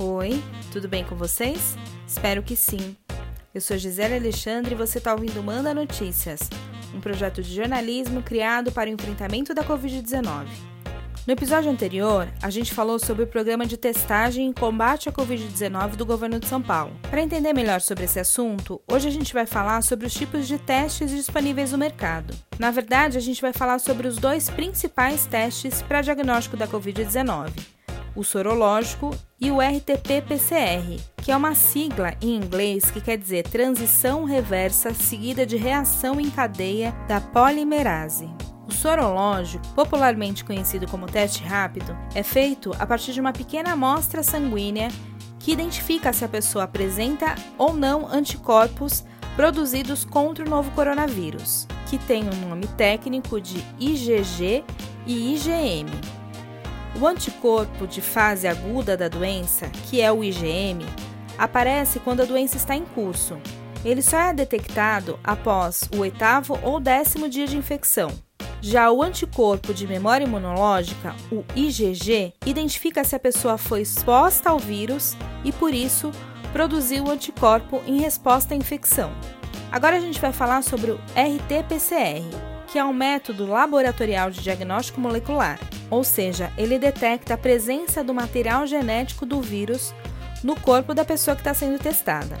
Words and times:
Oi, 0.00 0.40
tudo 0.70 0.86
bem 0.86 1.02
com 1.02 1.16
vocês? 1.16 1.76
Espero 2.06 2.40
que 2.40 2.54
sim. 2.54 2.96
Eu 3.52 3.60
sou 3.60 3.76
Gisele 3.76 4.14
Alexandre 4.14 4.72
e 4.72 4.78
você 4.78 4.98
está 4.98 5.12
ouvindo 5.12 5.42
Manda 5.42 5.74
Notícias, 5.74 6.38
um 6.94 7.00
projeto 7.00 7.42
de 7.42 7.52
jornalismo 7.52 8.22
criado 8.22 8.70
para 8.70 8.88
o 8.88 8.92
enfrentamento 8.92 9.52
da 9.52 9.64
Covid-19. 9.64 10.46
No 11.26 11.32
episódio 11.32 11.68
anterior, 11.68 12.28
a 12.40 12.48
gente 12.48 12.72
falou 12.72 13.00
sobre 13.00 13.24
o 13.24 13.26
programa 13.26 13.66
de 13.66 13.76
testagem 13.76 14.50
e 14.50 14.54
combate 14.54 15.08
à 15.08 15.12
Covid-19 15.12 15.96
do 15.96 16.06
governo 16.06 16.38
de 16.38 16.46
São 16.46 16.62
Paulo. 16.62 16.96
Para 17.10 17.20
entender 17.20 17.52
melhor 17.52 17.80
sobre 17.80 18.04
esse 18.04 18.20
assunto, 18.20 18.80
hoje 18.86 19.08
a 19.08 19.10
gente 19.10 19.34
vai 19.34 19.46
falar 19.46 19.82
sobre 19.82 20.06
os 20.06 20.14
tipos 20.14 20.46
de 20.46 20.58
testes 20.58 21.10
disponíveis 21.10 21.72
no 21.72 21.78
mercado. 21.78 22.36
Na 22.56 22.70
verdade, 22.70 23.18
a 23.18 23.20
gente 23.20 23.42
vai 23.42 23.52
falar 23.52 23.80
sobre 23.80 24.06
os 24.06 24.16
dois 24.16 24.48
principais 24.48 25.26
testes 25.26 25.82
para 25.82 26.02
diagnóstico 26.02 26.56
da 26.56 26.68
Covid-19 26.68 27.77
o 28.14 28.24
sorológico 28.24 29.14
e 29.40 29.50
o 29.50 29.60
RT-PCR, 29.60 31.00
que 31.22 31.30
é 31.30 31.36
uma 31.36 31.54
sigla 31.54 32.14
em 32.20 32.34
inglês 32.36 32.90
que 32.90 33.00
quer 33.00 33.16
dizer 33.16 33.44
transição 33.44 34.24
reversa 34.24 34.92
seguida 34.92 35.46
de 35.46 35.56
reação 35.56 36.20
em 36.20 36.28
cadeia 36.28 36.92
da 37.06 37.20
polimerase. 37.20 38.28
O 38.66 38.72
sorológico, 38.72 39.66
popularmente 39.68 40.44
conhecido 40.44 40.86
como 40.86 41.06
teste 41.06 41.42
rápido, 41.42 41.96
é 42.14 42.22
feito 42.22 42.72
a 42.78 42.86
partir 42.86 43.12
de 43.12 43.20
uma 43.20 43.32
pequena 43.32 43.72
amostra 43.72 44.22
sanguínea 44.22 44.88
que 45.38 45.52
identifica 45.52 46.12
se 46.12 46.24
a 46.24 46.28
pessoa 46.28 46.64
apresenta 46.64 47.34
ou 47.56 47.72
não 47.72 48.06
anticorpos 48.06 49.04
produzidos 49.36 50.04
contra 50.04 50.44
o 50.44 50.50
novo 50.50 50.70
coronavírus, 50.72 51.66
que 51.88 51.96
tem 51.96 52.24
o 52.24 52.34
um 52.34 52.48
nome 52.48 52.66
técnico 52.76 53.40
de 53.40 53.64
IgG 53.78 54.64
e 55.06 55.34
IgM. 55.34 56.17
O 56.94 57.06
anticorpo 57.06 57.86
de 57.86 58.00
fase 58.00 58.48
aguda 58.48 58.96
da 58.96 59.08
doença, 59.08 59.68
que 59.88 60.00
é 60.00 60.10
o 60.10 60.24
IgM, 60.24 60.84
aparece 61.36 62.00
quando 62.00 62.22
a 62.22 62.24
doença 62.24 62.56
está 62.56 62.74
em 62.74 62.84
curso. 62.84 63.38
Ele 63.84 64.02
só 64.02 64.18
é 64.18 64.32
detectado 64.32 65.18
após 65.22 65.88
o 65.94 66.00
oitavo 66.00 66.58
ou 66.62 66.80
décimo 66.80 67.28
dia 67.28 67.46
de 67.46 67.56
infecção. 67.56 68.10
Já 68.60 68.90
o 68.90 69.02
anticorpo 69.02 69.72
de 69.72 69.86
memória 69.86 70.24
imunológica, 70.24 71.14
o 71.30 71.44
IgG, 71.54 72.34
identifica 72.44 73.04
se 73.04 73.14
a 73.14 73.20
pessoa 73.20 73.56
foi 73.56 73.82
exposta 73.82 74.50
ao 74.50 74.58
vírus 74.58 75.16
e, 75.44 75.52
por 75.52 75.72
isso, 75.72 76.10
produziu 76.52 77.04
o 77.04 77.10
anticorpo 77.10 77.80
em 77.86 78.00
resposta 78.00 78.54
à 78.54 78.56
infecção. 78.56 79.12
Agora 79.70 79.96
a 79.96 80.00
gente 80.00 80.20
vai 80.20 80.32
falar 80.32 80.62
sobre 80.62 80.90
o 80.90 81.00
RT-PCR, 81.14 82.24
que 82.70 82.78
é 82.78 82.84
um 82.84 82.92
método 82.92 83.46
laboratorial 83.46 84.30
de 84.30 84.42
diagnóstico 84.42 85.00
molecular, 85.00 85.58
ou 85.90 86.04
seja, 86.04 86.52
ele 86.56 86.78
detecta 86.78 87.34
a 87.34 87.38
presença 87.38 88.04
do 88.04 88.14
material 88.14 88.66
genético 88.66 89.24
do 89.24 89.40
vírus 89.40 89.94
no 90.44 90.54
corpo 90.60 90.94
da 90.94 91.04
pessoa 91.04 91.34
que 91.34 91.40
está 91.40 91.54
sendo 91.54 91.78
testada. 91.78 92.38